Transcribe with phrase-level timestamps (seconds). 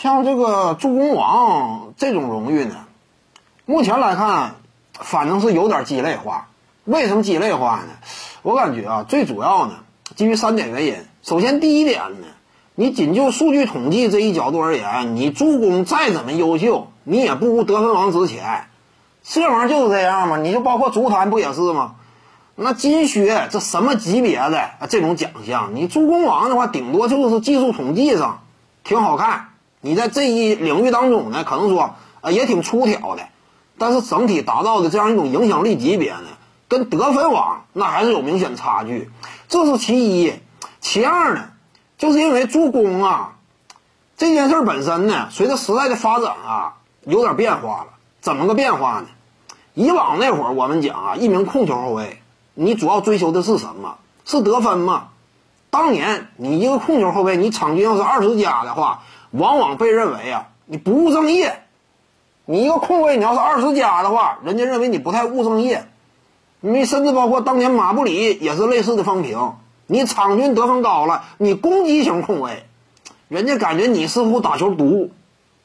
[0.00, 2.86] 像这个助攻王这种荣誉呢，
[3.66, 4.54] 目前来看，
[4.92, 6.46] 反正是有点鸡肋化。
[6.84, 7.94] 为什么鸡肋化呢？
[8.42, 9.72] 我感觉啊，最主要呢，
[10.14, 10.94] 基于三点原因。
[11.22, 12.28] 首先，第一点呢，
[12.76, 18.66] 你仅就数据统计这一角度而言，你助攻再怎么优秀，你也不如得分王值钱。
[19.24, 21.96] 这玩意儿就是这样嘛，你就包括足坛不也是吗？
[22.54, 24.70] 那金靴这什么级别的？
[24.88, 28.42] 这种奖项，你助攻王的话，顶多就是技术统计上
[28.84, 29.48] 挺好看，
[29.80, 33.22] 你在这一领域当中呢，可能说啊也挺出挑的，
[33.78, 36.28] 但是整体达到的这样一种影响力级别呢？
[36.68, 39.10] 跟得分王那还是有明显差距，
[39.48, 40.34] 这是其一。
[40.80, 41.44] 其二呢，
[41.96, 43.36] 就是因为助攻啊
[44.16, 46.74] 这件事本身呢，随着时代的发展啊，
[47.04, 47.86] 有点变化了。
[48.20, 49.06] 怎么个变化呢？
[49.74, 52.20] 以往那会儿我们讲啊，一名控球后卫，
[52.54, 53.96] 你主要追求的是什么？
[54.24, 55.08] 是得分吗？
[55.70, 61.62] 当年你一个控球后卫，你场均要是二十加的话，往往被认为啊，你不务正业。
[62.46, 65.84] 你一个控卫，你要是二十加的话，人家认为你不太务正业。
[66.60, 69.52] 你甚至包括当年马布里也是类似的风评。
[69.86, 72.64] 你场均得分高了，你攻击型控卫，
[73.28, 75.10] 人家感觉你似乎打球毒。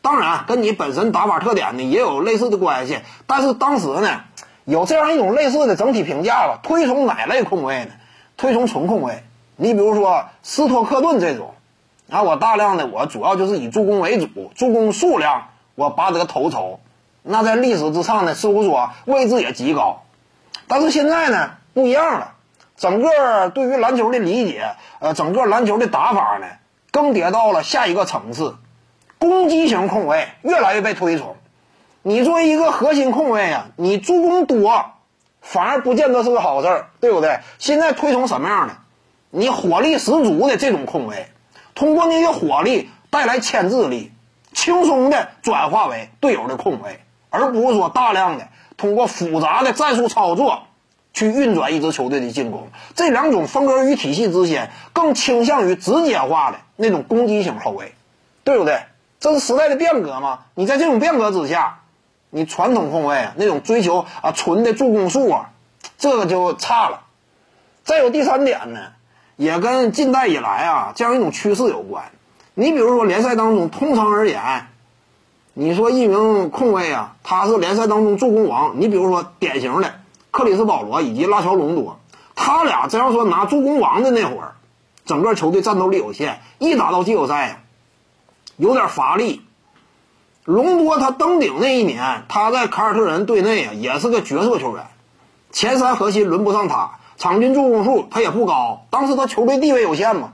[0.00, 3.00] 当然，跟你本身打法特点呢也有类似的关系。
[3.26, 4.20] 但是当时呢，
[4.64, 7.90] 有这样一种类似的整体评价吧，推崇哪类控卫呢？
[8.36, 9.24] 推崇纯控卫。
[9.56, 11.54] 你比如说斯托克顿这种，
[12.10, 16.80] 啊，我大量的我主要就是以助攻为主，助攻数量我拔得头筹。
[17.22, 20.02] 那在历史之上呢，似乎说位置也极高。
[20.66, 22.32] 但是现在呢不一样了，
[22.76, 26.46] 整个对于篮球的理解，呃，整个篮球的打法呢
[26.90, 28.56] 更迭到了下一个层次，
[29.18, 31.36] 攻击型控卫越来越被推崇。
[32.02, 34.86] 你作为一个核心控卫啊，你助攻多，
[35.42, 37.40] 反而不见得是个好事儿，对不对？
[37.58, 38.74] 现在推崇什么样的？
[39.30, 41.28] 你火力十足的这种控卫，
[41.78, 44.10] 通过那些火力带来牵制力，
[44.52, 46.98] 轻松的转化为队友的控卫，
[47.30, 48.48] 而不是说大量的。
[48.76, 50.64] 通过复杂的战术操作
[51.12, 57.94] 去运转一支球队的进攻，这两种风格与体系之间更倾向于直接化的那种攻击型后卫，
[58.42, 58.82] 对不对？
[59.20, 60.40] 这是时代的变革嘛？
[60.56, 61.82] 你在这种变革之下，
[62.28, 65.50] 你传统控卫那种追求啊纯的助攻数啊，
[65.96, 67.02] 这个就差了。
[67.84, 68.80] 再有第三点呢，
[69.38, 72.04] 也跟近代以来啊这样一种趋势有关。
[72.54, 74.66] 你比如说联赛当中，通常而言。
[75.54, 78.80] 你说一名控卫啊，他是联赛当中助攻王。
[78.80, 79.94] 你比如说典型的
[80.30, 81.98] 克里斯保罗以及拉乔隆多，
[82.34, 84.54] 他俩只要说拿助攻王的那会儿，
[85.04, 86.40] 整个球队战斗力有限。
[86.58, 87.62] 一打到季后赛，
[88.56, 89.42] 有点乏力。
[90.44, 94.86] 隆多他登顶那一年，他在凯尔特人队内啊也是个角色球员，
[95.50, 98.86] 前三核心轮不上他，场均助攻数他也不高。
[98.88, 100.32] 当时他球队地位有限嘛，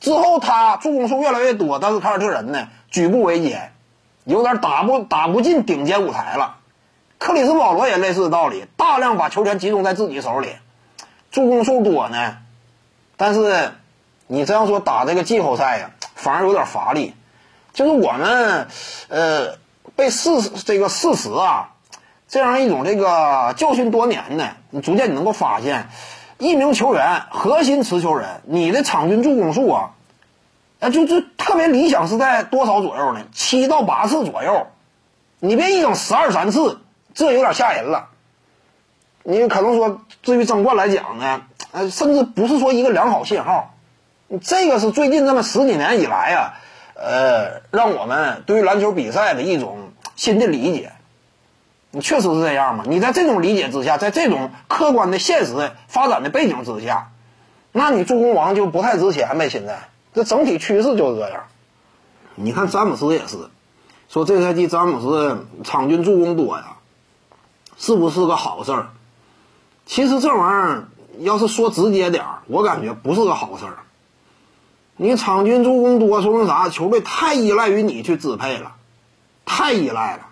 [0.00, 3.72] 之后他助攻数越来越多，但是凯尔特人呢举步维艰。
[4.24, 6.58] 有点打不打不进顶尖舞台了，
[7.18, 10.50] 克里斯保罗也类似的道理，大量把球权集中在自己手里，
[11.32, 12.36] 助攻数多呢，
[13.16, 13.72] 但是
[14.28, 17.14] 你这样说打这个季后赛呀，反而有点乏力。
[17.72, 18.68] 就是我们
[19.08, 19.56] 呃
[19.96, 21.70] 被事这个事实啊，
[22.32, 25.88] 这样一种这个教训多年的，你逐渐你能够发现，
[26.38, 29.90] 一名球员核心持球人，你的场均助攻数啊。
[30.80, 33.20] 啊，就就特别理想是在多少左右呢？
[33.34, 34.68] 七到八次左右，
[35.40, 36.80] 你别一整十二三次，
[37.12, 38.08] 这有点吓人了。
[39.24, 43.74] 你可能说，至于争冠来讲呢，呃，甚至不是说一个良好信号。
[44.40, 46.54] 这个是最近这么十几年以来啊，
[46.94, 50.92] 呃，让我们对于篮球比赛的一种新的理解。
[51.92, 52.84] 你确实是这样吗？
[52.88, 57.10] 你在这种理解之下，在这种客观的现实发展的背景之下，
[57.70, 59.48] 那你助攻王就不太值钱呗？
[59.48, 59.88] 现在。
[60.14, 61.44] 这整体趋势就是这样，
[62.34, 63.38] 你看詹姆斯也是，
[64.10, 66.76] 说这赛季詹姆斯场均助攻多呀，
[67.78, 68.88] 是不是个好事儿？
[69.86, 70.84] 其实这玩意儿
[71.18, 73.78] 要是说直接点儿，我感觉不是个好事儿。
[74.96, 76.68] 你场均助攻多，说明啥？
[76.68, 78.72] 球队太依赖于你去支配了，
[79.46, 80.26] 太依赖了。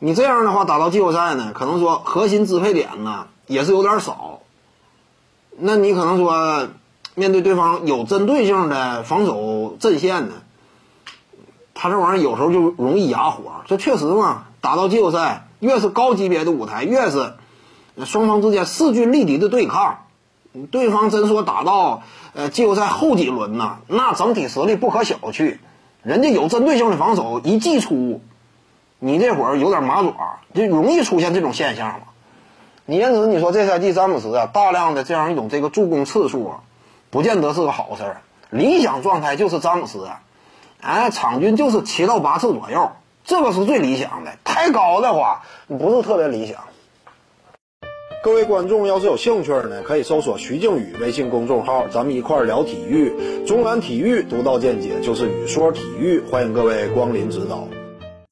[0.00, 4.40] 你这样的话打到季后赛呢，可能说核心支配点呢也是有点少。
[5.56, 6.68] 那你可能说。
[7.16, 10.34] 面对对方有针对性的防守阵线呢，
[11.74, 13.42] 他这玩意儿有时候就容易哑火。
[13.66, 17.34] 这确实嘛，打到季后赛，越是高级别的舞台，越是
[18.06, 19.98] 双方之间势均力敌的对抗。
[20.70, 25.58] 对方真说打到呃季后赛后几轮呢，那整体实力不可小觑。
[26.02, 28.22] 人家有针对性的防守一祭出，
[29.00, 32.00] 你这会儿有点麻爪，就容易出现这种现象嘛。
[32.84, 36.60] 你因此你说这赛季詹姆斯啊，大量的这样一种这个助攻次数啊。
[37.10, 38.20] 不见得是个好事儿。
[38.50, 40.22] 理想状态就是詹姆斯啊，
[40.80, 42.92] 哎，场均就是七到八次左右，
[43.24, 44.32] 这个是最理想的。
[44.44, 46.58] 太高的话不是特别理想。
[48.22, 53.44] 各位观众要是有兴趣呢，可以搜索徐静宇微信公众号，咱们一块儿聊体育。
[53.46, 57.79] 中南体育独到见解就是语说体育，欢迎各位光临指导。